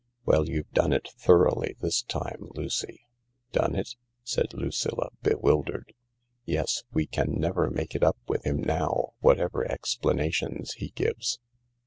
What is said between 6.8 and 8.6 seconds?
we can never make it up with